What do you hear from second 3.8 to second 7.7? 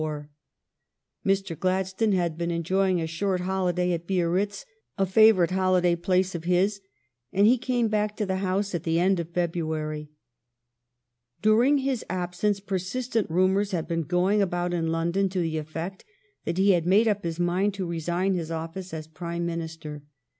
at Biarritz, a favorite holiday place of his, and he